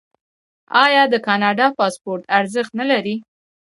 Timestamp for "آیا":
0.85-1.03